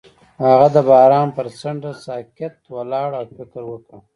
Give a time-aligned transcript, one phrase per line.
[0.45, 3.97] هغه د باران پر څنډه ساکت ولاړ او فکر وکړ.